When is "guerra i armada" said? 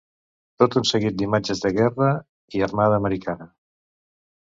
1.75-2.99